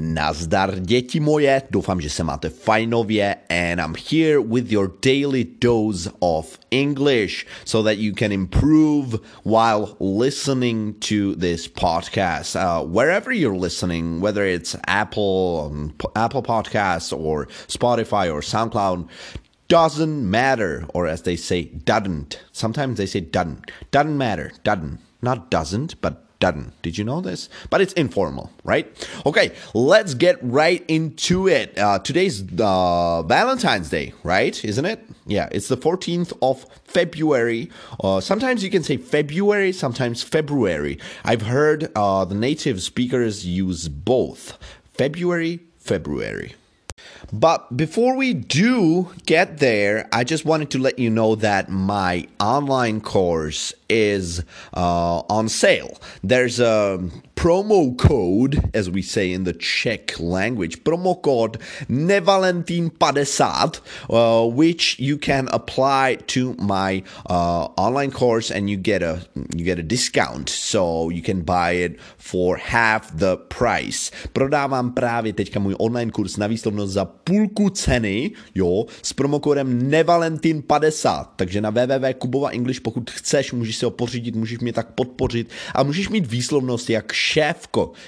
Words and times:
Nazdar 0.00 0.78
děti 0.80 1.20
moje, 1.20 1.62
doufám, 1.70 2.00
že 2.00 2.10
se 2.10 2.24
máte 2.24 2.48
fajnově 2.48 3.36
and 3.50 3.80
I'm 3.80 3.94
here 4.10 4.38
with 4.38 4.72
your 4.72 4.92
daily 5.02 5.46
dose 5.60 6.10
of 6.20 6.58
English 6.70 7.46
so 7.64 7.90
that 7.90 7.98
you 7.98 8.14
can 8.14 8.32
improve 8.32 9.18
while 9.44 9.96
listening 10.00 10.94
to 11.00 11.34
this 11.34 11.68
podcast. 11.68 12.54
Uh, 12.56 12.86
wherever 12.86 13.32
you're 13.32 13.58
listening, 13.58 14.20
whether 14.20 14.46
it's 14.46 14.76
Apple, 14.86 15.66
um, 15.66 15.92
Apple 16.14 16.42
Podcasts 16.42 17.12
or 17.12 17.46
Spotify 17.66 18.32
or 18.32 18.40
SoundCloud, 18.40 19.08
doesn't 19.66 20.30
matter, 20.30 20.86
or 20.94 21.08
as 21.08 21.22
they 21.22 21.36
say, 21.36 21.64
doesn't. 21.84 22.40
Sometimes 22.52 22.98
they 22.98 23.06
say 23.06 23.20
doesn't. 23.20 23.70
Doesn't 23.90 24.16
matter. 24.16 24.52
Doesn't. 24.62 24.98
Not 25.22 25.50
doesn't, 25.50 26.00
but 26.00 26.27
doesn't. 26.40 26.80
Did 26.82 26.96
you 26.96 27.04
know 27.04 27.20
this? 27.20 27.48
But 27.70 27.80
it's 27.80 27.92
informal, 27.94 28.52
right? 28.64 28.86
Okay, 29.26 29.54
let's 29.74 30.14
get 30.14 30.38
right 30.42 30.84
into 30.88 31.48
it. 31.48 31.76
Uh, 31.76 31.98
today's 31.98 32.42
uh, 32.60 33.22
Valentine's 33.22 33.90
Day, 33.90 34.14
right? 34.22 34.64
Isn't 34.64 34.84
it? 34.84 35.04
Yeah, 35.26 35.48
it's 35.50 35.68
the 35.68 35.76
14th 35.76 36.36
of 36.40 36.64
February. 36.84 37.70
Uh, 38.02 38.20
sometimes 38.20 38.62
you 38.62 38.70
can 38.70 38.82
say 38.82 38.96
February, 38.96 39.72
sometimes 39.72 40.22
February. 40.22 40.98
I've 41.24 41.42
heard 41.42 41.90
uh, 41.96 42.24
the 42.24 42.34
native 42.34 42.82
speakers 42.82 43.46
use 43.46 43.88
both 43.88 44.58
February, 44.94 45.60
February. 45.78 46.54
But 47.32 47.76
before 47.76 48.16
we 48.16 48.34
do 48.34 49.12
get 49.26 49.58
there, 49.58 50.08
I 50.12 50.24
just 50.24 50.44
wanted 50.44 50.70
to 50.70 50.78
let 50.78 50.98
you 50.98 51.10
know 51.10 51.34
that 51.36 51.68
my 51.68 52.26
online 52.40 53.00
course 53.00 53.74
is 53.88 54.42
uh, 54.74 55.18
on 55.28 55.48
sale. 55.48 55.98
There's 56.22 56.60
a 56.60 57.02
promo 57.38 57.96
code, 57.96 58.58
as 58.74 58.90
we 58.90 59.00
say 59.00 59.32
in 59.32 59.44
the 59.44 59.52
Czech 59.52 60.18
language, 60.18 60.82
promo 60.82 61.14
code 61.22 61.58
Nevalentin50, 61.88 63.80
uh, 64.10 64.44
which 64.48 64.98
you 64.98 65.16
can 65.16 65.48
apply 65.52 66.16
to 66.26 66.56
my 66.58 67.04
uh, 67.30 67.68
online 67.76 68.10
course, 68.10 68.50
and 68.50 68.68
you 68.68 68.76
get 68.76 69.04
a 69.04 69.22
you 69.54 69.64
get 69.64 69.78
a 69.78 69.84
discount, 69.84 70.48
so 70.48 71.10
you 71.10 71.22
can 71.22 71.42
buy 71.42 71.70
it 71.70 72.00
for 72.18 72.56
half 72.56 73.16
the 73.16 73.36
price. 73.36 74.10
Prodávám 74.32 74.90
právě 74.90 75.32
teďka 75.32 75.60
můj 75.60 75.74
online 75.78 76.10
kurz 76.10 76.36
na 76.36 76.46
výslovnost 76.46 76.92
za 76.92 77.04
půlku 77.04 77.70
ceny, 77.70 78.30
jo, 78.54 78.86
s 79.02 79.12
promokódem 79.12 79.90
Nevalentin50, 79.90 81.26
takže 81.36 81.60
na 81.60 81.70
www.kubova 81.70 82.48
English, 82.48 82.80
pokud 82.80 83.10
chceš, 83.10 83.52
můžeš 83.52 83.76
si 83.76 83.84
ho 83.84 83.90
pořídit, 83.90 84.36
můžeš 84.36 84.58
mě 84.58 84.72
tak 84.72 84.90
podpořit 84.90 85.50
a 85.74 85.82
můžeš 85.82 86.08
mít 86.08 86.26
výslovnost 86.26 86.90
jak 86.90 87.12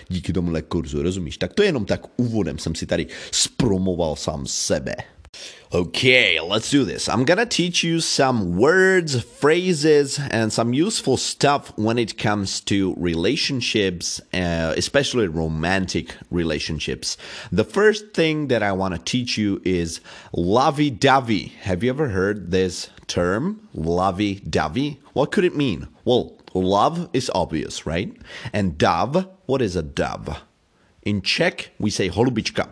díky 0.08 0.32
tomuhle 0.32 0.62
kurzu, 0.62 1.02
rozumíš? 1.02 1.38
Tak 1.38 1.54
to 1.54 1.62
jenom 1.62 1.84
tak 1.84 2.00
úvodem 2.16 2.58
jsem 2.58 2.74
si 2.74 2.86
tady 2.86 3.06
spromoval 3.30 4.16
sám 4.16 4.46
sebe. 4.46 4.96
Okay, 5.72 6.40
let's 6.40 6.70
do 6.70 6.84
this. 6.84 7.08
I'm 7.08 7.24
gonna 7.24 7.46
teach 7.46 7.84
you 7.84 8.00
some 8.00 8.56
words, 8.56 9.22
phrases, 9.22 10.18
and 10.18 10.52
some 10.52 10.74
useful 10.74 11.16
stuff 11.16 11.72
when 11.76 11.96
it 11.96 12.18
comes 12.18 12.60
to 12.62 12.96
relationships, 12.98 14.20
uh, 14.34 14.74
especially 14.76 15.28
romantic 15.28 16.16
relationships. 16.32 17.16
The 17.52 17.62
first 17.62 18.12
thing 18.12 18.48
that 18.48 18.64
I 18.64 18.72
wanna 18.72 18.98
teach 18.98 19.38
you 19.38 19.62
is 19.64 20.00
lovey 20.32 20.90
dovey. 20.90 21.52
Have 21.60 21.84
you 21.84 21.90
ever 21.90 22.08
heard 22.08 22.50
this 22.50 22.90
term, 23.06 23.68
lovey 23.72 24.40
dovey? 24.40 24.98
What 25.12 25.30
could 25.30 25.44
it 25.44 25.54
mean? 25.54 25.86
Well, 26.04 26.39
love 26.54 27.08
is 27.12 27.30
obvious, 27.34 27.86
right? 27.86 28.16
And 28.52 28.78
dove, 28.78 29.28
what 29.46 29.62
is 29.62 29.76
a 29.76 29.82
dove? 29.82 30.42
In 31.02 31.22
Czech, 31.22 31.70
we 31.78 31.90
say 31.90 32.10
holubička. 32.10 32.68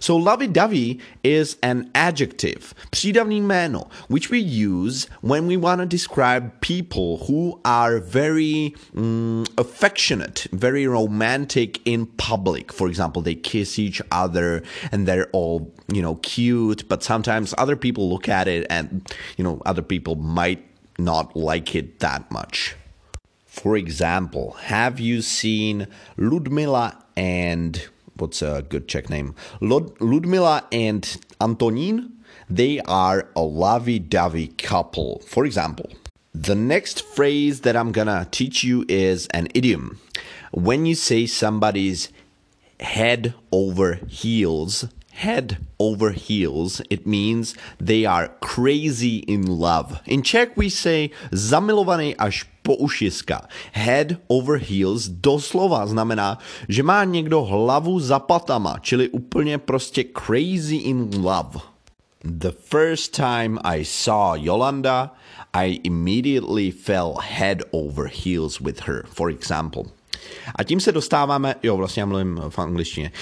So 0.00 0.16
lovey-dovey 0.16 1.00
is 1.24 1.56
an 1.62 1.90
adjective, 1.94 2.74
přídavný 2.90 3.40
jméno, 3.40 3.88
which 4.08 4.30
we 4.30 4.38
use 4.38 5.06
when 5.22 5.46
we 5.46 5.56
want 5.56 5.80
to 5.80 5.86
describe 5.86 6.52
people 6.60 7.24
who 7.26 7.58
are 7.64 7.98
very 7.98 8.74
mm, 8.94 9.48
affectionate, 9.58 10.46
very 10.52 10.86
romantic 10.86 11.80
in 11.86 12.06
public. 12.06 12.72
For 12.72 12.86
example, 12.88 13.22
they 13.22 13.34
kiss 13.34 13.78
each 13.78 14.02
other 14.10 14.62
and 14.92 15.08
they're 15.08 15.28
all, 15.32 15.72
you 15.90 16.02
know, 16.02 16.16
cute, 16.16 16.86
but 16.88 17.02
sometimes 17.02 17.54
other 17.58 17.76
people 17.76 18.10
look 18.10 18.28
at 18.28 18.48
it 18.48 18.66
and, 18.68 19.10
you 19.36 19.44
know, 19.44 19.62
other 19.64 19.82
people 19.82 20.16
might 20.16 20.62
not 20.98 21.34
like 21.34 21.74
it 21.74 22.00
that 22.00 22.30
much. 22.30 22.76
For 23.52 23.76
example, 23.76 24.52
have 24.62 24.98
you 24.98 25.20
seen 25.20 25.86
Ludmila 26.16 27.04
and 27.14 27.86
what's 28.16 28.40
a 28.40 28.64
good 28.66 28.88
Czech 28.88 29.10
name? 29.10 29.34
Lud- 29.60 29.92
Ludmila 30.00 30.64
and 30.72 31.02
Antonín. 31.38 32.12
They 32.48 32.80
are 32.80 33.28
a 33.36 33.42
lovey-dovey 33.42 34.48
couple. 34.56 35.20
For 35.26 35.44
example, 35.44 35.90
the 36.34 36.54
next 36.54 37.02
phrase 37.04 37.60
that 37.60 37.76
I'm 37.76 37.92
gonna 37.92 38.26
teach 38.30 38.64
you 38.64 38.86
is 38.88 39.26
an 39.34 39.48
idiom. 39.52 40.00
When 40.52 40.86
you 40.86 40.94
say 40.94 41.26
somebody's 41.26 42.08
head 42.80 43.34
over 43.52 44.00
heels, 44.08 44.86
head 45.12 45.58
over 45.78 46.10
heels, 46.10 46.80
it 46.90 47.06
means 47.06 47.54
they 47.78 48.06
are 48.06 48.30
crazy 48.40 49.16
in 49.28 49.46
love. 49.46 50.00
In 50.06 50.22
Czech 50.22 50.56
we 50.56 50.70
say 50.70 51.10
zamilovaný 51.30 52.16
až 52.16 52.44
po 52.62 52.76
ušiska. 52.76 53.48
Head 53.72 54.16
over 54.28 54.58
heels 54.58 55.08
doslova 55.08 55.86
znamená, 55.86 56.38
že 56.68 56.82
má 56.82 57.04
někdo 57.04 57.42
hlavu 57.44 58.00
za 58.00 58.18
patama, 58.18 58.78
čili 58.78 59.08
úplně 59.08 59.58
prostě 59.58 60.04
crazy 60.26 60.76
in 60.76 61.10
love. 61.22 61.60
The 62.24 62.52
first 62.52 63.16
time 63.16 63.58
I 63.64 63.84
saw 63.84 64.36
Yolanda, 64.38 65.10
I 65.52 65.80
immediately 65.84 66.70
fell 66.70 67.18
head 67.20 67.62
over 67.72 68.06
heels 68.06 68.60
with 68.60 68.80
her, 68.86 69.04
for 69.06 69.28
example. 69.30 69.90
A 70.54 70.64
tím 70.64 70.80
se 70.80 70.92
dostáváme, 70.92 71.54
jo, 71.62 71.76
vlastně 71.76 72.00
já 72.00 72.06
mluvím 72.06 72.40
v 72.48 72.58
angličtině. 72.58 73.12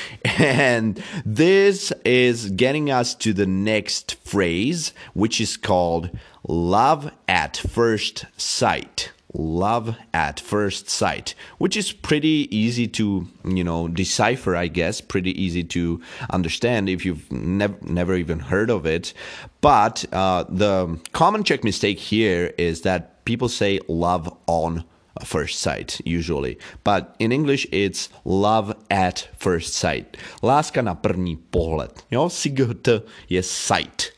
And 0.76 1.00
this 1.36 1.92
is 2.04 2.46
getting 2.50 2.90
us 3.00 3.14
to 3.14 3.32
the 3.32 3.46
next 3.46 4.16
phrase, 4.24 4.92
which 5.14 5.40
is 5.40 5.56
called 5.56 6.10
love 6.48 7.10
at 7.28 7.56
first 7.56 8.26
sight 8.36 9.10
love 9.34 9.96
at 10.12 10.40
first 10.40 10.90
sight 10.90 11.34
which 11.58 11.76
is 11.76 11.92
pretty 11.92 12.48
easy 12.50 12.88
to 12.88 13.28
you 13.44 13.62
know 13.62 13.86
decipher 13.86 14.56
i 14.56 14.66
guess 14.66 15.00
pretty 15.00 15.30
easy 15.40 15.62
to 15.62 16.00
understand 16.30 16.88
if 16.88 17.04
you've 17.04 17.30
nev- 17.30 17.80
never 17.82 18.14
even 18.16 18.40
heard 18.40 18.70
of 18.70 18.86
it 18.86 19.12
but 19.60 20.04
uh, 20.12 20.44
the 20.48 20.98
common 21.12 21.44
czech 21.44 21.62
mistake 21.62 21.98
here 21.98 22.52
is 22.58 22.82
that 22.82 23.24
people 23.24 23.48
say 23.48 23.78
love 23.88 24.34
on 24.46 24.84
first 25.24 25.60
sight 25.60 26.00
usually. 26.04 26.58
But 26.84 27.14
in 27.18 27.32
english 27.32 27.66
it's 27.72 28.08
love 28.24 28.74
at 28.90 29.28
first 29.38 29.74
sight. 29.74 30.16
Láska 30.42 30.82
na 30.82 30.94
první 30.94 31.36
pohled 31.50 32.04
jo? 32.10 32.28
Sight 32.28 32.88
je 33.28 33.42
sight. 33.42 34.12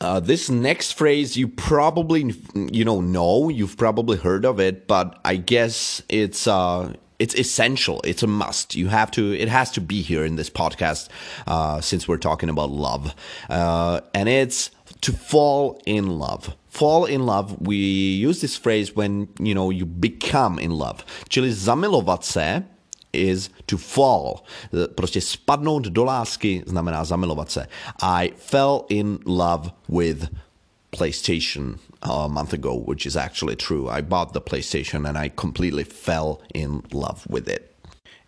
Uh, 0.00 0.20
this 0.20 0.48
next 0.48 0.92
phrase 0.92 1.36
you 1.36 1.48
probably 1.48 2.32
you 2.72 2.84
know 2.84 3.00
know 3.00 3.48
you've 3.50 3.76
probably 3.76 4.16
heard 4.16 4.44
of 4.44 4.60
it 4.60 4.86
but 4.86 5.18
i 5.24 5.34
guess 5.34 6.02
it's 6.08 6.46
uh 6.46 6.92
it's 7.18 7.34
essential. 7.34 8.00
It's 8.04 8.22
a 8.22 8.26
must. 8.26 8.74
You 8.74 8.88
have 8.88 9.10
to 9.12 9.32
it 9.34 9.48
has 9.48 9.70
to 9.72 9.80
be 9.80 10.02
here 10.02 10.24
in 10.24 10.36
this 10.36 10.50
podcast 10.50 11.08
uh, 11.46 11.80
since 11.80 12.06
we're 12.06 12.18
talking 12.18 12.48
about 12.48 12.70
love. 12.70 13.14
Uh, 13.50 14.00
and 14.14 14.28
it's 14.28 14.70
to 15.00 15.12
fall 15.12 15.80
in 15.86 16.18
love 16.18 16.56
fall 16.78 17.04
in 17.04 17.26
love 17.26 17.56
we 17.60 17.76
use 18.28 18.40
this 18.40 18.56
phrase 18.56 18.96
when 18.96 19.28
you 19.40 19.54
know 19.54 19.70
you 19.70 19.86
become 19.86 20.62
in 20.62 20.70
love 20.70 21.04
čili 21.28 21.52
zamilovat 21.52 22.24
se 22.24 22.62
is 23.12 23.50
to 23.66 23.76
fall. 23.78 24.44
Eh, 24.74 24.88
prostě 24.88 25.20
spadnout 25.20 25.82
do 25.82 26.04
lásky 26.04 26.62
znamená 26.66 27.04
zamilovat 27.04 27.50
se. 27.50 27.66
I 28.02 28.32
fell 28.36 28.84
in 28.88 29.18
love 29.26 29.70
with 29.88 30.28
PlayStation 30.90 31.78
a 32.02 32.28
month 32.28 32.54
ago, 32.54 32.74
which 32.74 33.06
is 33.06 33.16
actually 33.16 33.56
true. 33.56 33.88
I 33.88 34.02
bought 34.02 34.32
the 34.32 34.40
PlayStation 34.40 35.08
and 35.08 35.18
I 35.18 35.28
completely 35.28 35.84
fell 35.84 36.38
in 36.54 36.82
love 36.92 37.26
with 37.28 37.48
it. 37.48 37.74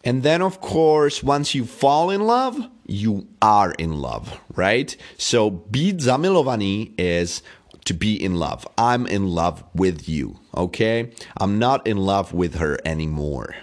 And 0.05 0.23
then, 0.23 0.43
of 0.43 0.61
course, 0.61 1.23
once 1.23 1.55
you 1.55 1.67
fall 1.67 2.11
in 2.11 2.27
love, 2.27 2.57
you 2.87 3.27
are 3.43 3.73
in 3.79 4.01
love, 4.01 4.41
right? 4.57 4.97
So, 5.19 5.51
být 5.51 6.01
zamilovaný 6.01 6.93
is 6.97 7.43
to 7.85 7.95
be 7.95 8.23
in 8.23 8.37
love. 8.37 8.67
I'm 8.79 9.07
in 9.07 9.29
love 9.29 9.65
with 9.75 10.09
you, 10.09 10.39
okay? 10.57 11.13
I'm 11.39 11.59
not 11.59 11.87
in 11.87 11.97
love 11.97 12.33
with 12.33 12.57
her 12.57 12.79
anymore. 12.85 13.55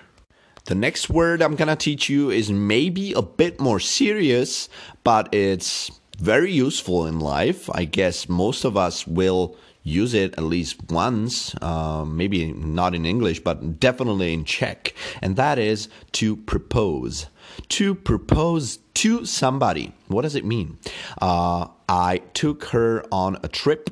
The 0.66 0.76
next 0.76 1.10
word 1.10 1.42
I'm 1.42 1.56
gonna 1.56 1.76
teach 1.76 2.10
you 2.10 2.30
is 2.30 2.52
maybe 2.52 3.14
a 3.14 3.22
bit 3.22 3.60
more 3.60 3.80
serious, 3.80 4.68
but 5.04 5.34
it's 5.34 5.92
very 6.20 6.52
useful 6.52 7.06
in 7.06 7.20
life. 7.20 7.70
I 7.74 7.86
guess 7.86 8.28
most 8.28 8.66
of 8.66 8.76
us 8.76 9.08
will 9.08 9.56
use 9.88 10.14
it 10.14 10.34
at 10.38 10.44
least 10.44 10.92
once, 10.92 11.56
uh, 11.62 12.04
maybe 12.06 12.54
not 12.54 12.94
in 12.94 13.06
English, 13.06 13.40
but 13.40 13.80
definitely 13.80 14.34
in 14.34 14.44
Czech, 14.44 14.94
and 15.22 15.36
that 15.38 15.58
is 15.58 15.90
to 16.14 16.36
propose. 16.36 17.28
To 17.70 17.96
propose 17.96 18.80
to 18.96 19.26
somebody. 19.26 19.94
What 20.08 20.24
does 20.24 20.36
it 20.36 20.46
mean? 20.46 20.78
Uh, 21.22 21.68
I 21.88 22.22
took 22.34 22.66
her 22.66 23.04
on 23.12 23.38
a 23.44 23.48
trip 23.48 23.90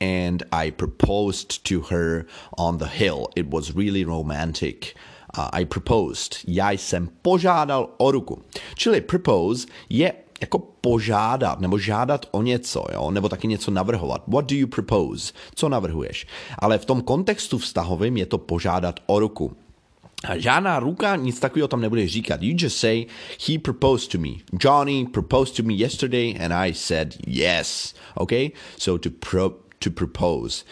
and 0.00 0.42
I 0.52 0.70
proposed 0.70 1.64
to 1.64 1.82
her 1.82 2.26
on 2.56 2.78
the 2.78 2.86
hill. 2.86 3.30
It 3.34 3.50
was 3.50 3.74
really 3.74 4.04
romantic. 4.04 4.94
Uh, 5.36 5.50
I 5.52 5.64
proposed. 5.64 6.38
Já 6.46 6.70
jsem 6.70 7.08
požádal 7.22 7.90
o 7.96 8.10
ruku. 8.10 8.42
Propose 9.06 9.66
je 9.88 10.12
jako 10.40 10.58
požádat 10.58 11.60
nebo 11.60 11.78
žádat 11.78 12.26
o 12.30 12.42
něco, 12.42 12.84
jo? 12.92 13.10
nebo 13.10 13.28
taky 13.28 13.48
něco 13.48 13.70
navrhovat. 13.70 14.22
What 14.28 14.50
do 14.50 14.56
you 14.56 14.66
propose? 14.66 15.32
Co 15.54 15.68
navrhuješ? 15.68 16.26
Ale 16.58 16.78
v 16.78 16.84
tom 16.84 17.02
kontextu 17.02 17.58
vztahovým 17.58 18.16
je 18.16 18.26
to 18.26 18.38
požádat 18.38 19.00
o 19.06 19.18
ruku. 19.18 19.56
A 20.24 20.38
žádná 20.38 20.80
ruka 20.80 21.16
nic 21.16 21.40
takového 21.40 21.68
tam 21.68 21.80
nebude 21.80 22.08
říkat. 22.08 22.42
You 22.42 22.54
just 22.58 22.78
say, 22.78 23.06
he 23.48 23.58
proposed 23.58 24.10
to 24.12 24.18
me. 24.18 24.28
Johnny 24.64 25.06
proposed 25.06 25.56
to 25.56 25.62
me 25.62 25.74
yesterday 25.74 26.34
and 26.40 26.52
I 26.52 26.74
said 26.74 27.14
yes. 27.26 27.94
Okay? 28.14 28.50
So 28.76 29.08
to, 29.08 29.16
pro, 29.28 29.50
to 29.78 29.90
propose. 29.90 30.64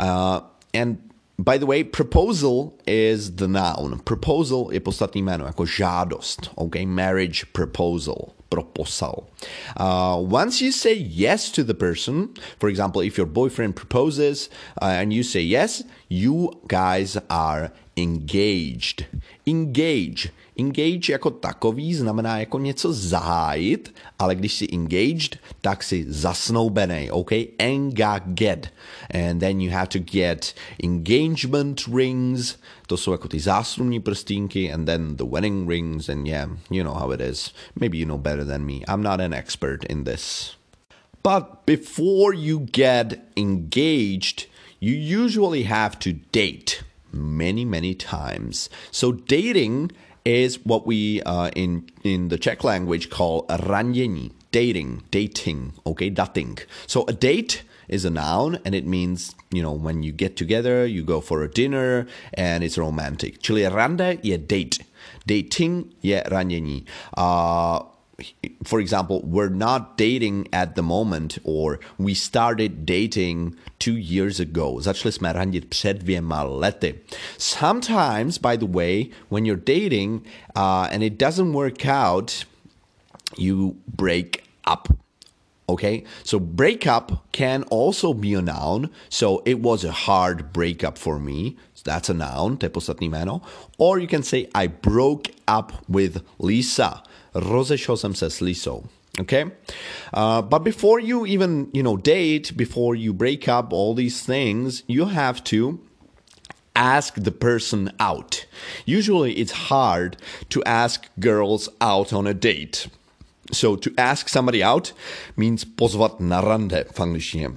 Uh, 0.00 0.40
and 0.74 0.98
by 1.38 1.58
the 1.58 1.66
way, 1.66 1.84
proposal 1.84 2.72
is 2.86 3.30
the 3.30 3.48
noun. 3.48 4.00
Proposal 4.04 4.68
je 4.70 4.80
podstatný 4.80 5.22
jméno, 5.22 5.46
jako 5.46 5.66
žádost. 5.66 6.50
Okay? 6.54 6.86
Marriage 6.86 7.46
proposal. 7.52 8.33
Proposal. 8.50 9.28
Uh, 9.76 10.18
once 10.20 10.60
you 10.60 10.70
say 10.70 10.94
yes 10.94 11.50
to 11.50 11.64
the 11.64 11.74
person, 11.74 12.34
for 12.58 12.68
example, 12.68 13.00
if 13.00 13.16
your 13.16 13.26
boyfriend 13.26 13.74
proposes 13.74 14.48
uh, 14.80 14.86
and 14.86 15.12
you 15.12 15.22
say 15.22 15.40
yes, 15.40 15.82
you 16.08 16.52
guys 16.68 17.16
are 17.28 17.72
engaged. 17.96 19.06
Engage. 19.46 20.30
Engage 20.58 21.12
jako 21.12 21.30
takový 21.30 21.94
znamená 21.94 22.38
jako 22.38 22.58
něco 22.58 22.92
zahájit, 22.92 23.94
ale 24.18 24.34
když 24.34 24.54
si 24.54 24.68
engaged, 24.72 25.38
tak 25.60 25.82
si 25.82 26.04
zasnoubený, 26.08 27.10
ok? 27.10 27.32
Engaged. 27.58 28.72
And 29.10 29.38
then 29.38 29.60
you 29.60 29.70
have 29.72 29.86
to 29.86 29.98
get 29.98 30.54
engagement 30.84 31.80
rings, 31.94 32.56
to 32.86 32.96
jsou 32.96 33.12
jako 33.12 33.28
ty 33.28 33.40
záslužní 33.40 34.00
prstínky, 34.00 34.72
and 34.72 34.84
then 34.84 35.16
the 35.16 35.24
wedding 35.24 35.68
rings, 35.68 36.08
and 36.08 36.26
yeah, 36.26 36.50
you 36.70 36.82
know 36.82 36.94
how 36.94 37.12
it 37.12 37.20
is. 37.20 37.54
Maybe 37.80 37.98
you 37.98 38.06
know 38.06 38.18
better 38.18 38.44
than 38.44 38.64
me. 38.66 38.74
I'm 38.88 39.02
not 39.02 39.20
an 39.20 39.34
expert 39.34 39.84
in 39.84 40.04
this. 40.04 40.52
But 41.22 41.66
before 41.66 42.34
you 42.34 42.58
get 42.58 43.18
engaged, 43.36 44.46
you 44.80 44.92
usually 44.92 45.62
have 45.62 45.98
to 46.00 46.12
date 46.32 46.83
many, 47.14 47.64
many 47.64 47.94
times. 47.94 48.68
So 48.90 49.12
dating 49.12 49.92
is 50.24 50.64
what 50.64 50.86
we 50.86 51.22
uh, 51.22 51.50
in 51.54 51.88
in 52.02 52.28
the 52.28 52.38
Czech 52.38 52.64
language 52.64 53.10
call 53.10 53.46
randění, 53.48 54.30
dating, 54.52 55.02
dating, 55.10 55.72
okay, 55.84 56.10
dating. 56.10 56.58
So 56.86 57.04
a 57.08 57.12
date 57.12 57.62
is 57.88 58.04
a 58.04 58.10
noun 58.10 58.58
and 58.64 58.74
it 58.74 58.86
means, 58.86 59.34
you 59.52 59.62
know, 59.62 59.72
when 59.72 60.02
you 60.02 60.12
get 60.12 60.36
together, 60.36 60.86
you 60.86 61.04
go 61.04 61.20
for 61.20 61.42
a 61.42 61.48
dinner 61.48 62.06
and 62.32 62.64
it's 62.64 62.78
romantic. 62.78 63.42
Čili 63.42 63.68
rande 63.68 64.18
je 64.22 64.38
date. 64.38 64.78
Dating 65.26 65.86
je 66.02 66.22
randění. 66.26 66.84
Uh, 67.16 67.80
for 68.64 68.80
example, 68.80 69.22
we're 69.24 69.48
not 69.48 69.96
dating 69.96 70.48
at 70.52 70.74
the 70.74 70.82
moment, 70.82 71.38
or 71.44 71.80
we 71.98 72.14
started 72.14 72.86
dating 72.86 73.56
two 73.78 73.96
years 73.96 74.40
ago. 74.40 74.80
Začali 74.80 75.12
jsme 75.12 75.32
randit 75.32 75.64
před 75.68 75.98
dvěma 75.98 76.42
lety. 76.42 76.94
Sometimes, 77.38 78.38
by 78.38 78.56
the 78.56 78.66
way, 78.66 79.10
when 79.28 79.44
you're 79.44 79.60
dating 79.64 80.22
uh, 80.56 80.88
and 80.90 81.02
it 81.02 81.18
doesn't 81.18 81.52
work 81.52 81.86
out, 81.86 82.44
you 83.36 83.76
break 83.86 84.44
up. 84.66 84.88
Okay, 85.66 86.04
so 86.22 86.38
breakup 86.38 87.32
can 87.32 87.62
also 87.64 88.12
be 88.12 88.34
a 88.34 88.42
noun. 88.42 88.90
So 89.08 89.42
it 89.46 89.60
was 89.60 89.82
a 89.82 89.92
hard 89.92 90.52
breakup 90.52 90.98
for 90.98 91.18
me. 91.18 91.56
So 91.74 91.82
That's 91.86 92.10
a 92.10 92.14
noun, 92.14 92.58
te 92.58 92.68
podstatný. 92.68 93.40
Or 93.78 93.98
you 93.98 94.06
can 94.06 94.22
say, 94.22 94.48
I 94.54 94.66
broke 94.66 95.30
up 95.48 95.72
with 95.88 96.22
Lisa 96.38 97.02
rozešel 97.34 97.96
jsem 97.96 98.14
se 98.14 98.30
s 98.30 98.40
Lisou. 98.40 98.84
Okay, 99.20 99.44
uh, 100.12 100.42
but 100.42 100.64
before 100.64 100.98
you 100.98 101.24
even 101.24 101.68
you 101.72 101.84
know 101.84 101.96
date, 101.96 102.56
before 102.56 102.96
you 102.96 103.12
break 103.12 103.46
up, 103.46 103.72
all 103.72 103.94
these 103.94 104.22
things, 104.22 104.82
you 104.88 105.04
have 105.04 105.44
to 105.44 105.78
ask 106.74 107.14
the 107.14 107.30
person 107.30 107.92
out. 108.00 108.44
Usually, 108.86 109.34
it's 109.34 109.70
hard 109.70 110.16
to 110.48 110.60
ask 110.64 111.06
girls 111.20 111.68
out 111.80 112.12
on 112.12 112.26
a 112.26 112.34
date. 112.34 112.88
So 113.52 113.90
to 113.90 113.90
ask 114.02 114.28
somebody 114.28 114.64
out 114.64 114.94
means 115.36 115.64
pozvat 115.64 116.20
na 116.20 116.40
rande 116.40 116.84
v 116.92 117.00
angličtině. 117.00 117.50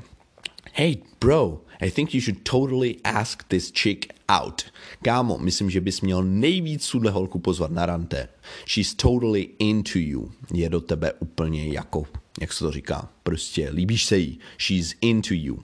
Hey, 0.73 0.97
bro, 1.19 1.61
I 1.81 1.91
think 1.91 2.13
you 2.13 2.21
should 2.21 2.43
totally 2.43 2.97
ask 3.03 3.43
this 3.47 3.71
chick 3.71 4.13
out. 4.29 4.65
Kámo, 5.01 5.37
myslím, 5.37 5.69
že 5.69 5.81
bys 5.81 6.01
měl 6.01 6.23
nejvíc 6.23 6.89
tuhle 6.89 7.11
holku 7.11 7.39
pozvat 7.39 7.71
na 7.71 7.85
rande. 7.85 8.29
She's 8.65 8.95
totally 8.95 9.49
into 9.59 9.99
you. 9.99 10.31
Je 10.53 10.69
do 10.69 10.81
tebe 10.81 11.13
úplně 11.19 11.67
jako, 11.67 12.05
jak 12.41 12.53
se 12.53 12.59
to 12.59 12.71
říká, 12.71 13.09
prostě 13.23 13.69
líbíš 13.69 14.05
se 14.05 14.17
jí. 14.17 14.39
She's 14.57 14.95
into 15.01 15.33
you. 15.33 15.63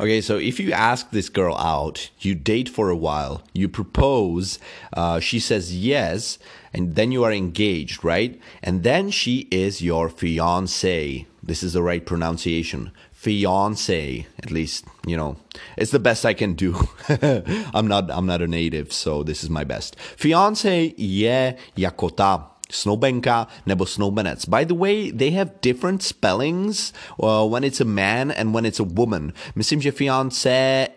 Okay, 0.00 0.22
so 0.22 0.38
if 0.38 0.58
you 0.58 0.72
ask 0.72 1.10
this 1.10 1.28
girl 1.28 1.54
out, 1.56 2.08
you 2.20 2.34
date 2.34 2.70
for 2.70 2.88
a 2.88 2.96
while, 2.96 3.42
you 3.52 3.68
propose, 3.68 4.58
uh, 4.94 5.20
she 5.20 5.38
says 5.38 5.76
yes, 5.76 6.38
and 6.72 6.94
then 6.94 7.12
you 7.12 7.22
are 7.22 7.32
engaged, 7.32 8.02
right? 8.02 8.40
And 8.62 8.82
then 8.82 9.10
she 9.10 9.46
is 9.50 9.82
your 9.82 10.08
fiance. 10.08 11.26
This 11.42 11.62
is 11.62 11.74
the 11.74 11.82
right 11.82 12.06
pronunciation. 12.06 12.92
Fiance 13.12 14.26
at 14.42 14.50
least 14.50 14.86
you 15.06 15.18
know. 15.18 15.36
It's 15.76 15.90
the 15.90 15.98
best 15.98 16.24
i 16.24 16.32
can 16.32 16.54
do. 16.54 16.88
I'm 17.74 17.86
not 17.86 18.10
i'm 18.10 18.24
not 18.24 18.40
a 18.40 18.46
native 18.46 18.94
so 18.94 19.22
this 19.22 19.44
is 19.44 19.50
my 19.50 19.64
best. 19.64 20.00
Fiance 20.00 20.94
yeah, 20.96 21.56
yakota 21.76 22.49
snoubenka 22.70 23.46
nebo 23.66 23.86
snoubenec. 23.86 24.48
By 24.48 24.64
the 24.66 24.74
way, 24.74 25.12
they 25.12 25.30
have 25.30 25.50
different 25.62 26.02
spellings 26.02 26.92
uh, 27.22 27.46
when 27.50 27.64
it's 27.64 27.80
a 27.80 27.84
man 27.84 28.32
and 28.36 28.54
when 28.54 28.66
it's 28.66 28.80
a 28.80 28.84
woman. 28.84 29.32
Myslím, 29.54 29.82
že 29.82 29.92
fiance 29.92 30.50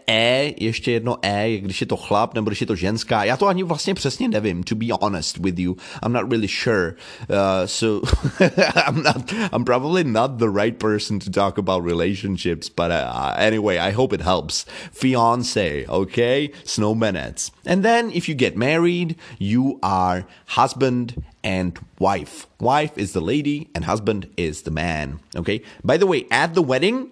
e, 0.07 0.53
ještě 0.57 0.91
jedno 0.91 1.17
e, 1.21 1.57
když 1.57 1.81
je 1.81 1.87
to 1.87 1.97
chlap 1.97 2.33
nebo 2.33 2.49
když 2.49 2.61
je 2.61 2.67
to 2.67 2.75
ženská. 2.75 3.23
Já 3.23 3.37
to 3.37 3.47
ani 3.47 3.63
vlastně 3.63 3.93
přesně 3.93 4.27
nevím, 4.27 4.63
to 4.63 4.75
be 4.75 4.85
honest 5.01 5.37
with 5.37 5.59
you. 5.59 5.75
I'm 6.05 6.13
not 6.13 6.31
really 6.31 6.47
sure. 6.47 6.95
Uh, 7.29 7.65
so 7.65 8.07
I'm 8.87 9.03
not, 9.03 9.33
I'm 9.51 9.65
probably 9.65 10.03
not 10.03 10.37
the 10.37 10.49
right 10.49 10.77
person 10.77 11.19
to 11.19 11.29
talk 11.29 11.57
about 11.57 11.85
relationships, 11.85 12.69
but 12.69 12.91
uh, 12.91 13.35
anyway, 13.37 13.77
I 13.77 13.91
hope 13.91 14.15
it 14.15 14.21
helps. 14.21 14.65
Fiance, 14.91 15.85
okay? 15.87 16.51
Snowbenets. 16.65 17.51
And 17.65 17.83
then 17.83 18.11
if 18.11 18.27
you 18.29 18.35
get 18.35 18.57
married, 18.57 19.15
you 19.39 19.79
are 19.81 20.25
husband 20.47 21.23
and 21.43 21.77
wife. 21.99 22.47
Wife 22.59 22.97
is 22.97 23.13
the 23.13 23.21
lady 23.21 23.69
and 23.75 23.85
husband 23.85 24.29
is 24.37 24.63
the 24.63 24.71
man. 24.71 25.19
Okay. 25.35 25.61
By 25.83 25.97
the 25.97 26.07
way, 26.07 26.25
at 26.31 26.53
the 26.53 26.61
wedding, 26.61 27.11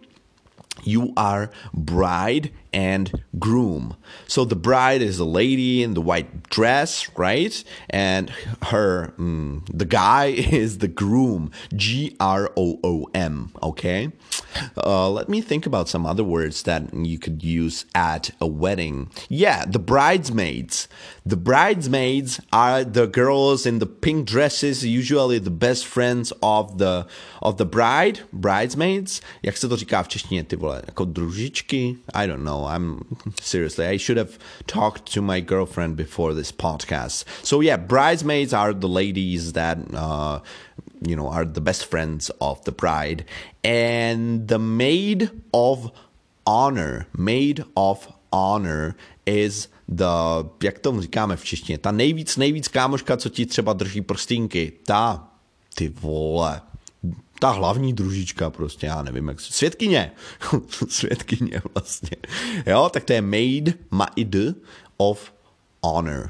you 0.84 1.14
are 1.18 1.52
bride 1.74 2.52
and 2.74 3.12
groom. 3.40 3.96
So 4.28 4.46
the 4.46 4.56
bride 4.56 5.02
is 5.02 5.20
a 5.20 5.26
lady 5.26 5.84
in 5.84 5.94
the 5.94 6.02
white 6.02 6.50
dress, 6.50 7.10
right? 7.18 7.64
And 7.90 8.32
her, 8.64 9.14
mm, 9.18 9.68
the 9.72 9.86
guy 9.86 10.26
is 10.62 10.78
the 10.80 10.88
groom, 10.88 11.52
G 11.76 12.16
R 12.20 12.52
O 12.56 12.80
O 12.84 13.08
M, 13.14 13.52
okay? 13.62 14.12
Uh, 14.78 15.10
let 15.10 15.30
me 15.30 15.42
think 15.42 15.66
about 15.66 15.90
some 15.90 16.06
other 16.06 16.24
words 16.24 16.64
that 16.64 16.94
you 16.94 17.18
could 17.20 17.44
use 17.44 17.86
at 17.96 18.32
a 18.40 18.48
wedding. 18.48 19.10
Yeah, 19.30 19.66
the 19.66 19.80
bridesmaids. 19.80 20.88
The 21.26 21.38
bridesmaids 21.38 22.40
are 22.52 22.84
the 22.84 23.08
girls 23.08 23.66
in 23.66 23.80
the 23.80 23.86
pink 23.86 24.28
dresses, 24.28 24.86
usually 24.86 25.40
the 25.40 25.52
best 25.52 25.86
friends 25.86 26.34
of 26.42 26.78
the 26.78 27.06
of 27.42 27.58
the 27.58 27.66
bride, 27.66 28.22
bridesmaids. 28.34 29.22
Jak 29.44 29.58
se 29.58 29.68
to 29.68 29.78
říká 29.78 30.04
v 30.04 30.08
češtině, 30.08 30.44
ty 30.44 30.56
vole, 30.56 30.82
jako 30.86 31.06
družičky? 31.06 31.98
I 32.14 32.28
don't 32.28 32.44
know. 32.44 32.61
I'm 32.66 33.18
seriously, 33.40 33.86
I 33.86 33.98
should 33.98 34.18
have 34.18 34.38
talked 34.68 35.12
to 35.14 35.22
my 35.22 35.40
girlfriend 35.40 35.96
before 35.96 36.34
this 36.34 36.52
podcast. 36.52 37.26
So 37.44 37.62
yeah, 37.62 37.78
bridesmaids 37.78 38.54
are 38.54 38.74
the 38.74 38.90
ladies 38.90 39.54
that 39.54 39.78
uh, 39.94 40.40
you 41.02 41.16
know 41.16 41.28
are 41.28 41.46
the 41.46 41.62
best 41.62 41.86
friends 41.86 42.32
of 42.40 42.64
the 42.64 42.72
bride, 42.72 43.26
and 43.64 44.48
the 44.48 44.60
maid 44.60 45.30
of 45.54 45.92
honor, 46.46 47.08
maid 47.18 47.64
of 47.76 48.08
honor 48.32 48.96
is 49.26 49.68
the, 49.88 50.06
jak 50.64 50.80
tomu 50.80 51.02
říkáme 51.02 51.36
v 51.36 51.46
češtině, 51.46 51.78
ta 51.78 51.92
nejvíc, 51.92 52.38
nejvíc 52.38 52.68
kámoška, 52.68 53.18
co 53.18 53.30
ti 53.30 53.46
třeba 53.46 53.74
drží 53.74 54.02
prstínky, 54.02 54.72
ta, 54.86 55.28
ty 55.76 55.90
vole, 55.90 56.62
ta 57.42 57.50
hlavní 57.50 57.94
družička 57.94 58.50
prostě, 58.50 58.88
já 58.88 59.02
nevím, 59.02 59.28
jak 59.28 59.40
světkyně, 59.40 60.12
světkyně 60.90 61.62
vlastně, 61.74 62.18
jo, 62.66 62.90
tak 62.94 63.04
to 63.04 63.14
je 63.14 63.22
maid, 63.22 63.78
maid 63.92 64.36
of 64.98 65.34
honor, 65.84 66.30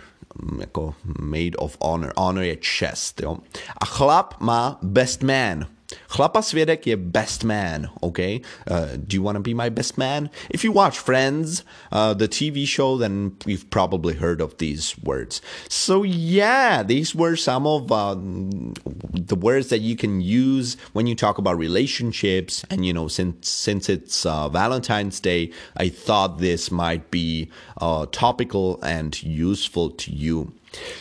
jako 0.60 0.96
made 1.20 1.58
of 1.58 1.78
honor. 1.82 2.14
Honor 2.18 2.44
je 2.44 2.56
čest, 2.56 3.22
jo. 3.22 3.38
A 3.78 3.86
chlap 3.86 4.34
má 4.40 4.80
best 4.82 5.24
man. 5.24 5.68
Chlapa 6.08 6.42
svědek 6.42 6.88
je 6.88 6.98
best 6.98 7.44
man, 7.44 7.90
okay? 8.02 8.42
Uh, 8.68 8.98
do 9.08 9.16
you 9.16 9.24
want 9.24 9.36
to 9.36 9.42
be 9.42 9.54
my 9.54 9.70
best 9.70 9.98
man? 9.98 10.30
If 10.50 10.64
you 10.64 10.72
watch 10.72 11.00
Friends, 11.00 11.64
uh, 11.92 12.14
the 12.14 12.28
TV 12.28 12.68
show, 12.68 12.98
then 12.98 13.32
you've 13.46 13.70
probably 13.70 14.14
heard 14.14 14.42
of 14.42 14.58
these 14.58 14.96
words. 15.04 15.42
So 15.70 16.04
yeah, 16.04 16.84
these 16.84 17.16
were 17.16 17.36
some 17.36 17.66
of 17.68 17.92
uh, 17.92 18.16
the 18.16 19.36
words 19.36 19.70
that 19.70 19.80
you 19.80 19.96
can 19.96 20.22
use 20.22 20.78
when 20.94 21.08
you 21.08 21.16
talk 21.16 21.38
about 21.38 21.58
relationships. 21.58 22.64
And 22.70 22.86
you 22.86 22.94
know, 22.94 23.08
since 23.08 23.50
since 23.50 23.90
it's 23.90 24.26
uh, 24.26 24.50
Valentine's 24.50 25.20
Day, 25.20 25.52
I 25.78 25.90
thought 25.90 26.40
this 26.40 26.72
might 26.72 27.12
be 27.12 27.50
uh, 27.80 28.06
topical 28.12 28.80
and 28.84 29.22
useful 29.24 29.90
to 29.92 30.12
you. 30.12 30.54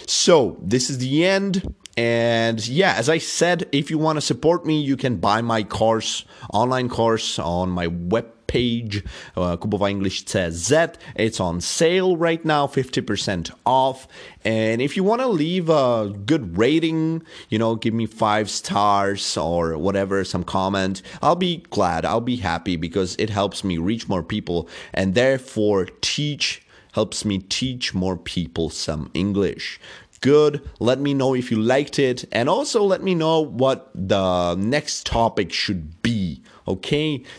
So 0.06 0.56
this 0.60 0.90
is 0.90 0.98
the 0.98 1.24
end. 1.24 1.74
And 2.00 2.66
yeah, 2.66 2.94
as 2.96 3.10
I 3.10 3.18
said, 3.18 3.68
if 3.72 3.90
you 3.90 3.98
want 3.98 4.16
to 4.16 4.22
support 4.22 4.64
me, 4.64 4.80
you 4.80 4.96
can 4.96 5.18
buy 5.18 5.42
my 5.42 5.62
course, 5.62 6.24
online 6.50 6.88
course 6.88 7.38
on 7.38 7.68
my 7.68 7.88
web 7.88 8.24
page, 8.46 9.04
uh, 9.36 9.58
kubovaenglish.cz. 9.58 10.94
It's 11.16 11.40
on 11.40 11.60
sale 11.60 12.16
right 12.16 12.42
now, 12.42 12.66
50% 12.66 13.50
off. 13.66 14.08
And 14.46 14.80
if 14.80 14.96
you 14.96 15.04
want 15.04 15.20
to 15.20 15.28
leave 15.28 15.68
a 15.68 16.10
good 16.24 16.56
rating, 16.56 17.22
you 17.50 17.58
know, 17.58 17.74
give 17.74 17.92
me 17.92 18.06
five 18.06 18.48
stars 18.48 19.36
or 19.36 19.76
whatever, 19.76 20.24
some 20.24 20.42
comment, 20.42 21.02
I'll 21.20 21.36
be 21.36 21.58
glad. 21.68 22.06
I'll 22.06 22.22
be 22.22 22.36
happy 22.36 22.76
because 22.76 23.14
it 23.18 23.28
helps 23.28 23.62
me 23.62 23.76
reach 23.76 24.08
more 24.08 24.22
people 24.22 24.70
and 24.94 25.14
therefore 25.14 25.84
teach 26.00 26.62
helps 26.92 27.26
me 27.26 27.38
teach 27.38 27.94
more 27.94 28.16
people 28.16 28.70
some 28.70 29.10
English 29.14 29.78
good. 30.20 30.60
Let 30.80 31.00
me 31.00 31.14
know 31.14 31.34
if 31.34 31.50
you 31.50 31.58
liked 31.58 31.98
it. 31.98 32.24
And 32.32 32.48
also 32.48 32.84
let 32.84 33.02
me 33.02 33.14
know 33.14 33.40
what 33.40 33.90
the 33.94 34.54
next 34.56 35.04
topic 35.04 35.52
should 35.52 36.02
be. 36.02 36.42
OK? 36.64 36.92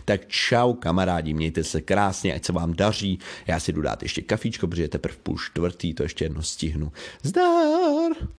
Tak 0.06 0.28
čau 0.28 0.74
kamarádi, 0.74 1.34
mějte 1.34 1.64
se 1.64 1.82
krásně, 1.82 2.34
ať 2.34 2.46
se 2.46 2.54
vám 2.54 2.74
daří. 2.74 3.20
Já 3.48 3.60
si 3.60 3.74
jdu 3.74 3.82
dát 3.82 4.04
ještě 4.04 4.22
kafíčko, 4.22 4.68
protože 4.68 4.82
je 4.82 4.88
teprve 4.88 5.18
půl 5.24 5.38
čtvrtý, 5.38 5.94
to 5.94 6.04
ještě 6.04 6.26
jedno 6.26 6.44
stihnu. 6.44 6.92
Zdar! 7.24 8.28